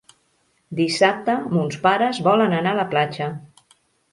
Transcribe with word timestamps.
Dissabte 0.79 1.35
mons 1.57 1.77
pares 1.85 2.23
volen 2.29 2.59
anar 2.61 2.73
a 2.77 2.81
la 2.81 2.87
platja. 2.95 3.29